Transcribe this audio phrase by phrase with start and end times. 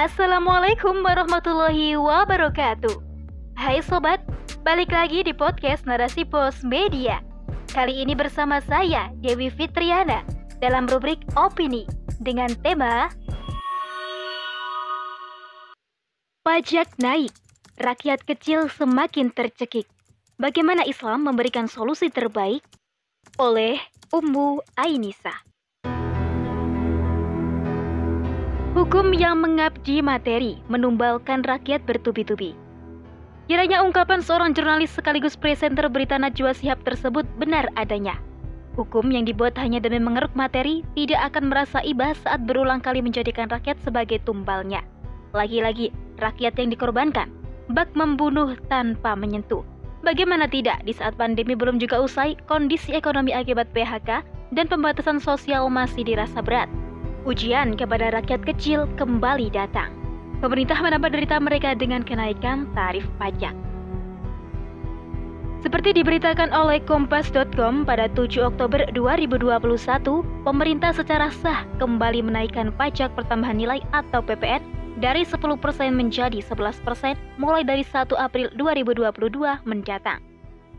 [0.00, 3.04] Assalamualaikum warahmatullahi wabarakatuh.
[3.52, 4.24] Hai sobat,
[4.64, 7.20] balik lagi di podcast Narasi Pos Media.
[7.68, 10.24] Kali ini bersama saya Dewi Fitriana
[10.56, 11.84] dalam rubrik opini
[12.16, 13.12] dengan tema
[16.48, 17.36] Pajak naik,
[17.76, 19.84] rakyat kecil semakin tercekik.
[20.40, 22.64] Bagaimana Islam memberikan solusi terbaik?
[23.36, 23.76] Oleh
[24.16, 25.49] Ummu Ainisa.
[28.70, 32.54] Hukum yang mengabdi materi menumbalkan rakyat bertubi-tubi.
[33.50, 38.22] Kiranya ungkapan seorang jurnalis sekaligus presenter berita Najwa Sihab tersebut benar adanya.
[38.78, 43.50] Hukum yang dibuat hanya demi mengeruk materi tidak akan merasa iba saat berulang kali menjadikan
[43.50, 44.86] rakyat sebagai tumbalnya.
[45.34, 45.90] Lagi-lagi,
[46.22, 47.26] rakyat yang dikorbankan,
[47.74, 49.66] bak membunuh tanpa menyentuh.
[50.06, 54.22] Bagaimana tidak di saat pandemi belum juga usai, kondisi ekonomi akibat PHK
[54.54, 56.70] dan pembatasan sosial masih dirasa berat.
[57.28, 59.92] Ujian kepada rakyat kecil kembali datang.
[60.40, 63.52] Pemerintah menambah derita mereka dengan kenaikan tarif pajak.
[65.60, 73.60] Seperti diberitakan oleh Kompas.com pada 7 Oktober 2021, pemerintah secara sah kembali menaikkan pajak pertambahan
[73.60, 74.64] nilai atau PPN
[74.96, 75.44] dari 10%
[75.92, 76.80] menjadi 11%
[77.36, 80.24] mulai dari 1 April 2022 mendatang.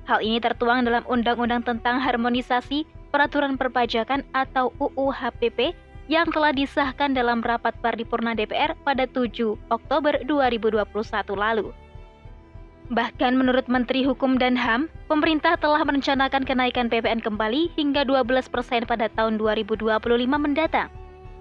[0.09, 5.77] Hal ini tertuang dalam Undang-Undang tentang Harmonisasi Peraturan Perpajakan atau UU HPP
[6.09, 10.85] yang telah disahkan dalam rapat paripurna DPR pada 7 Oktober 2021
[11.38, 11.69] lalu.
[12.91, 18.52] Bahkan menurut Menteri Hukum dan HAM, pemerintah telah merencanakan kenaikan PPN kembali hingga 12%
[18.83, 19.88] pada tahun 2025
[20.35, 20.91] mendatang.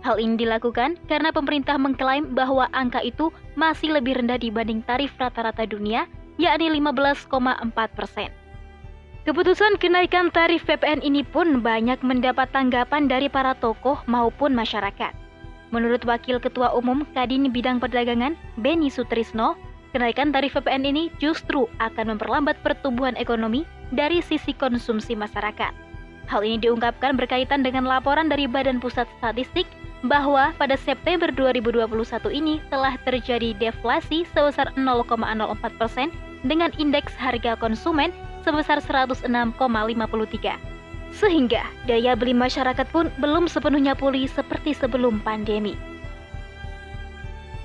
[0.00, 5.66] Hal ini dilakukan karena pemerintah mengklaim bahwa angka itu masih lebih rendah dibanding tarif rata-rata
[5.68, 6.08] dunia,
[6.40, 7.28] yakni 15,4
[7.92, 8.39] persen.
[9.30, 15.14] Keputusan kenaikan tarif PPN ini pun banyak mendapat tanggapan dari para tokoh maupun masyarakat.
[15.70, 19.54] Menurut Wakil Ketua Umum Kadin Bidang Perdagangan, Beni Sutrisno,
[19.94, 23.62] kenaikan tarif PPN ini justru akan memperlambat pertumbuhan ekonomi
[23.94, 25.70] dari sisi konsumsi masyarakat.
[26.26, 29.70] Hal ini diungkapkan berkaitan dengan laporan dari Badan Pusat Statistik
[30.10, 31.86] bahwa pada September 2021
[32.34, 35.14] ini telah terjadi deflasi sebesar 0,04
[35.78, 36.10] persen
[36.42, 38.10] dengan indeks harga konsumen
[38.42, 40.56] sebesar 106,53.
[41.10, 45.74] Sehingga daya beli masyarakat pun belum sepenuhnya pulih seperti sebelum pandemi.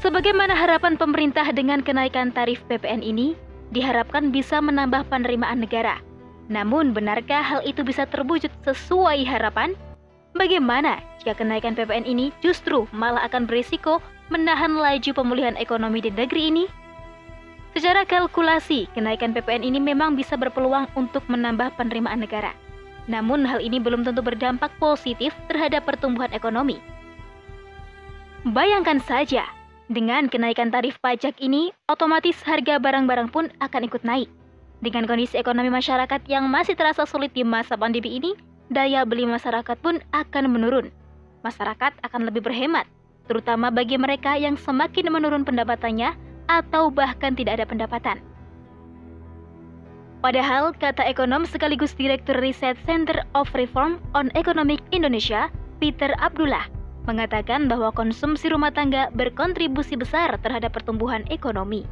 [0.02, 3.34] Sebagaimana harapan pemerintah dengan kenaikan tarif PPN ini,
[3.74, 5.97] diharapkan bisa menambah penerimaan negara.
[6.46, 9.74] Namun, benarkah hal itu bisa terwujud sesuai harapan?
[10.38, 16.53] Bagaimana jika kenaikan PPN ini justru malah akan berisiko menahan laju pemulihan ekonomi di negeri
[16.53, 16.66] ini?
[17.75, 22.56] Secara kalkulasi, kenaikan PPN ini memang bisa berpeluang untuk menambah penerimaan negara.
[23.12, 26.80] Namun hal ini belum tentu berdampak positif terhadap pertumbuhan ekonomi.
[28.47, 29.44] Bayangkan saja,
[29.91, 34.31] dengan kenaikan tarif pajak ini, otomatis harga barang-barang pun akan ikut naik.
[34.80, 38.40] Dengan kondisi ekonomi masyarakat yang masih terasa sulit di masa pandemi ini,
[38.72, 40.88] daya beli masyarakat pun akan menurun.
[41.44, 42.88] Masyarakat akan lebih berhemat,
[43.28, 46.16] terutama bagi mereka yang semakin menurun pendapatannya
[46.47, 48.17] atau bahkan tidak ada pendapatan.
[50.25, 56.66] Padahal, kata ekonom sekaligus Direktur Riset Center of Reform on Economic Indonesia, Peter Abdullah,
[57.06, 61.85] mengatakan bahwa konsumsi rumah tangga berkontribusi besar terhadap pertumbuhan ekonomi.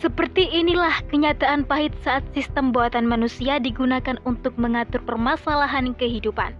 [0.00, 6.56] Seperti inilah kenyataan pahit saat sistem buatan manusia digunakan untuk mengatur permasalahan kehidupan.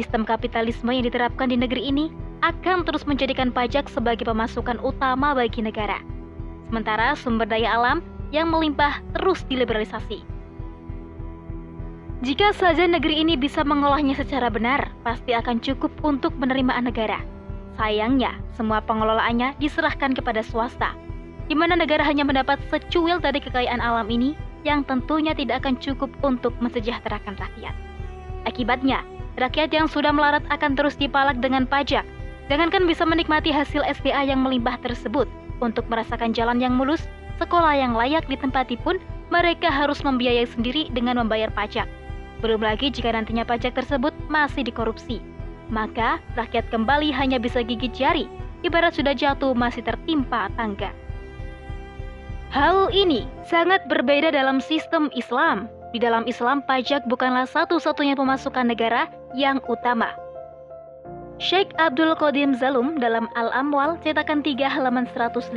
[0.00, 2.08] Sistem kapitalisme yang diterapkan di negeri ini
[2.40, 6.00] akan terus menjadikan pajak sebagai pemasukan utama bagi negara.
[6.68, 7.98] Sementara sumber daya alam
[8.32, 10.24] yang melimpah terus diliberalisasi.
[12.20, 17.24] Jika saja negeri ini bisa mengolahnya secara benar, pasti akan cukup untuk penerimaan negara.
[17.80, 20.92] Sayangnya, semua pengelolaannya diserahkan kepada swasta,
[21.48, 24.36] di mana negara hanya mendapat secuil dari kekayaan alam ini
[24.68, 27.72] yang tentunya tidak akan cukup untuk mensejahterakan rakyat.
[28.44, 29.00] Akibatnya,
[29.40, 32.04] rakyat yang sudah melarat akan terus dipalak dengan pajak
[32.50, 35.30] Jangankan bisa menikmati hasil SPA yang melimpah tersebut,
[35.62, 37.06] untuk merasakan jalan yang mulus,
[37.38, 38.98] sekolah yang layak ditempati pun,
[39.30, 41.86] mereka harus membiayai sendiri dengan membayar pajak.
[42.42, 45.22] Belum lagi jika nantinya pajak tersebut masih dikorupsi.
[45.70, 48.26] Maka, rakyat kembali hanya bisa gigit jari,
[48.66, 50.90] ibarat sudah jatuh masih tertimpa tangga.
[52.50, 55.70] Hal ini sangat berbeda dalam sistem Islam.
[55.94, 59.06] Di dalam Islam, pajak bukanlah satu-satunya pemasukan negara
[59.38, 60.10] yang utama,
[61.40, 65.56] Sheikh Abdul Qadim Zalum dalam Al-Amwal cetakan 3 halaman 157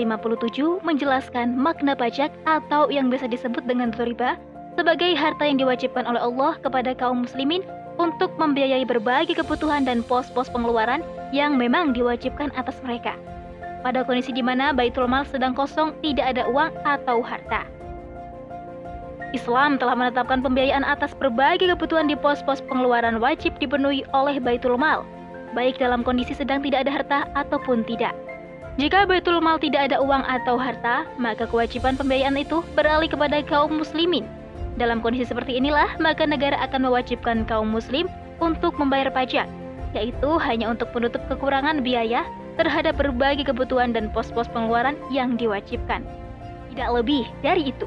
[0.80, 4.40] menjelaskan makna pajak atau yang biasa disebut dengan riba
[4.80, 7.68] sebagai harta yang diwajibkan oleh Allah kepada kaum muslimin
[8.00, 11.04] untuk membiayai berbagai kebutuhan dan pos-pos pengeluaran
[11.36, 13.20] yang memang diwajibkan atas mereka.
[13.84, 17.68] Pada kondisi di mana Baitul Mal sedang kosong, tidak ada uang atau harta.
[19.36, 25.04] Islam telah menetapkan pembiayaan atas berbagai kebutuhan di pos-pos pengeluaran wajib dipenuhi oleh Baitul Mal,
[25.54, 28.12] baik dalam kondisi sedang tidak ada harta ataupun tidak.
[28.76, 33.70] Jika Baitul Mal tidak ada uang atau harta, maka kewajiban pembiayaan itu beralih kepada kaum
[33.78, 34.26] muslimin.
[34.82, 38.10] Dalam kondisi seperti inilah, maka negara akan mewajibkan kaum muslim
[38.42, 39.46] untuk membayar pajak,
[39.94, 42.26] yaitu hanya untuk menutup kekurangan biaya
[42.58, 46.02] terhadap berbagai kebutuhan dan pos-pos pengeluaran yang diwajibkan.
[46.74, 47.86] Tidak lebih dari itu.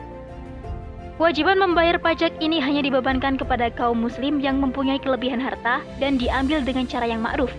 [1.16, 6.60] Kewajiban membayar pajak ini hanya dibebankan kepada kaum muslim yang mempunyai kelebihan harta dan diambil
[6.60, 7.52] dengan cara yang ma'ruf.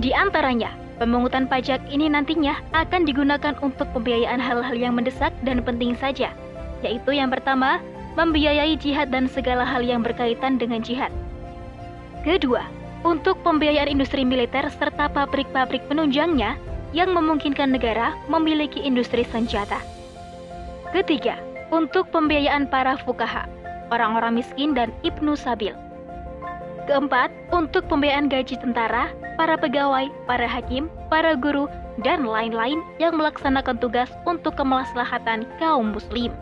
[0.00, 5.94] Di antaranya, Pemungutan pajak ini nantinya akan digunakan untuk pembiayaan hal-hal yang mendesak dan penting
[5.94, 6.34] saja,
[6.82, 7.78] yaitu yang pertama,
[8.18, 11.14] membiayai jihad dan segala hal yang berkaitan dengan jihad.
[12.26, 12.66] Kedua,
[13.06, 16.58] untuk pembiayaan industri militer serta pabrik-pabrik penunjangnya
[16.90, 19.78] yang memungkinkan negara memiliki industri senjata.
[20.90, 21.38] Ketiga,
[21.70, 23.48] untuk pembiayaan para fukaha,
[23.92, 25.72] orang-orang miskin dan ibnu sabil.
[26.88, 31.68] Keempat, untuk pembiayaan gaji tentara, para pegawai, para hakim, para guru,
[32.00, 36.32] dan lain-lain yang melaksanakan tugas untuk kemaslahatan kaum muslim.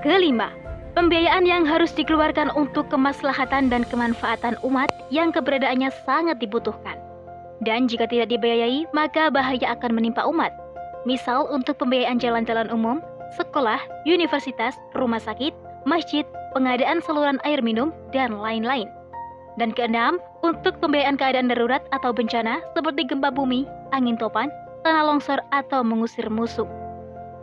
[0.00, 0.54] Kelima,
[0.94, 6.96] pembiayaan yang harus dikeluarkan untuk kemaslahatan dan kemanfaatan umat yang keberadaannya sangat dibutuhkan.
[7.66, 10.54] Dan jika tidak dibiayai, maka bahaya akan menimpa umat.
[11.02, 13.02] Misal untuk pembiayaan jalan-jalan umum,
[13.36, 15.52] sekolah, universitas, rumah sakit,
[15.84, 16.24] masjid,
[16.56, 18.88] pengadaan saluran air minum, dan lain-lain.
[19.58, 24.48] Dan keenam, untuk pembiayaan keadaan darurat atau bencana seperti gempa bumi, angin topan,
[24.86, 26.68] tanah longsor, atau mengusir musuh.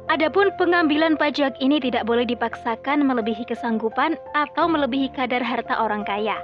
[0.08, 6.38] Adapun pengambilan pajak ini tidak boleh dipaksakan melebihi kesanggupan atau melebihi kadar harta orang kaya,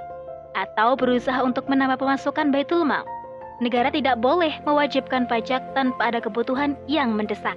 [0.58, 3.06] atau berusaha untuk menambah pemasukan baitul mal.
[3.62, 7.54] Negara tidak boleh mewajibkan pajak tanpa ada kebutuhan yang mendesak.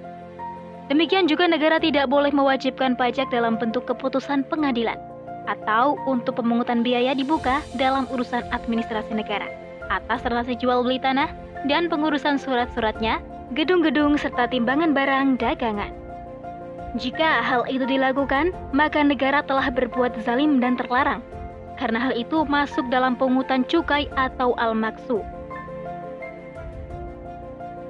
[0.86, 4.98] Demikian juga negara tidak boleh mewajibkan pajak dalam bentuk keputusan pengadilan
[5.46, 9.46] atau untuk pemungutan biaya dibuka dalam urusan administrasi negara
[9.90, 11.30] atas transaksi jual beli tanah
[11.66, 13.22] dan pengurusan surat-suratnya,
[13.54, 15.90] gedung-gedung serta timbangan barang dagangan.
[16.96, 21.20] Jika hal itu dilakukan, maka negara telah berbuat zalim dan terlarang,
[21.76, 25.20] karena hal itu masuk dalam pungutan cukai atau al-maksu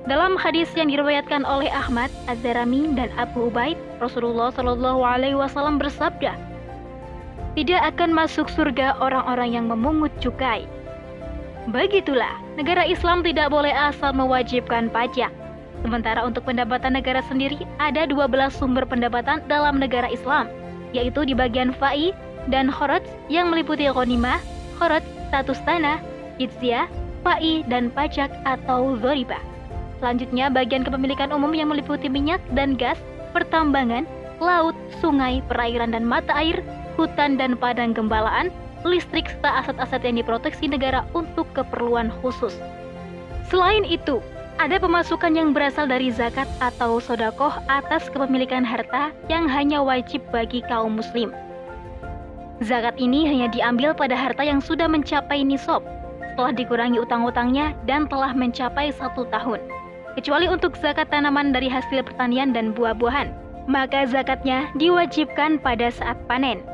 [0.06, 6.38] dalam hadis yang diriwayatkan oleh Ahmad, Az-Zarami, dan Abu Ubaid, Rasulullah Shallallahu Alaihi Wasallam bersabda,
[7.58, 10.70] tidak akan masuk surga orang-orang yang memungut cukai.
[11.74, 15.34] Begitulah, negara Islam tidak boleh asal mewajibkan pajak.
[15.82, 20.46] Sementara untuk pendapatan negara sendiri ada 12 sumber pendapatan dalam negara Islam,
[20.94, 22.14] yaitu di bagian fa'i
[22.46, 24.38] dan khorot yang meliputi ghanimah,
[24.78, 25.98] khorot, status tanah,
[26.38, 26.86] jizyah,
[27.26, 29.42] fa'i, dan pajak atau zoriba.
[30.00, 33.00] Selanjutnya, bagian kepemilikan umum yang meliputi minyak dan gas,
[33.32, 34.04] pertambangan,
[34.44, 36.60] laut, sungai, perairan dan mata air,
[37.00, 38.52] hutan dan padang gembalaan,
[38.84, 42.52] listrik serta aset-aset yang diproteksi negara untuk keperluan khusus.
[43.48, 44.20] Selain itu,
[44.60, 50.64] ada pemasukan yang berasal dari zakat atau sodakoh atas kepemilikan harta yang hanya wajib bagi
[50.68, 51.32] kaum muslim.
[52.64, 55.84] Zakat ini hanya diambil pada harta yang sudah mencapai nisab,
[56.32, 59.60] setelah dikurangi utang-utangnya dan telah mencapai satu tahun
[60.16, 63.30] kecuali untuk zakat tanaman dari hasil pertanian dan buah-buahan.
[63.68, 66.64] Maka zakatnya diwajibkan pada saat panen.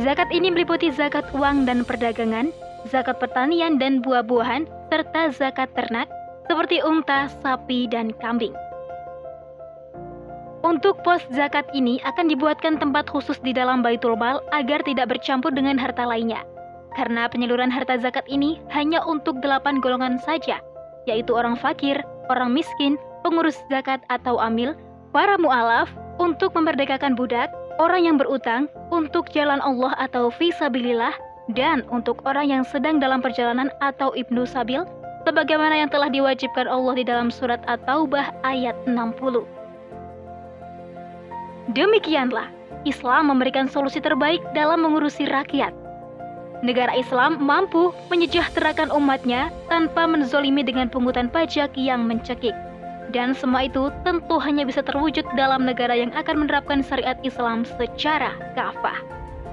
[0.00, 2.50] Zakat ini meliputi zakat uang dan perdagangan,
[2.88, 6.08] zakat pertanian dan buah-buahan, serta zakat ternak
[6.46, 8.54] seperti unta, sapi, dan kambing.
[10.66, 15.54] Untuk pos zakat ini akan dibuatkan tempat khusus di dalam Baitul Mal agar tidak bercampur
[15.54, 16.42] dengan harta lainnya.
[16.98, 20.58] Karena penyaluran harta zakat ini hanya untuk delapan golongan saja,
[21.06, 24.74] yaitu orang fakir, orang miskin, pengurus zakat atau amil,
[25.10, 31.12] para mu'alaf, untuk memerdekakan budak, orang yang berutang, untuk jalan Allah atau visabilillah,
[31.54, 34.82] dan untuk orang yang sedang dalam perjalanan atau ibnu sabil,
[35.28, 39.44] sebagaimana yang telah diwajibkan Allah di dalam surat At-Taubah ayat 60.
[41.74, 42.50] Demikianlah,
[42.86, 45.74] Islam memberikan solusi terbaik dalam mengurusi rakyat,
[46.64, 52.54] negara Islam mampu menyejahterakan umatnya tanpa menzolimi dengan pungutan pajak yang mencekik.
[53.14, 58.34] Dan semua itu tentu hanya bisa terwujud dalam negara yang akan menerapkan syariat Islam secara
[58.58, 58.98] kafah.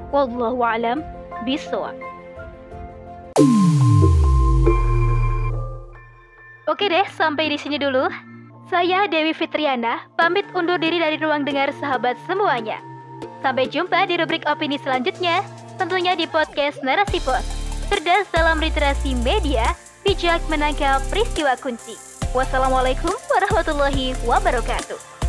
[0.10, 1.05] Wallahu a'lam
[1.45, 1.93] bishawab.
[6.65, 8.10] Oke deh, sampai di sini dulu.
[8.72, 12.81] Saya Dewi Fitriana, pamit undur diri dari ruang dengar sahabat semuanya.
[13.45, 15.45] Sampai jumpa di rubrik opini selanjutnya.
[15.84, 17.44] Tentunya di podcast Narasi Pos.
[17.92, 19.75] Cerdas dalam literasi media,
[20.08, 22.00] bijak menangkap peristiwa kunci.
[22.32, 25.23] Wassalamualaikum warahmatullahi wabarakatuh.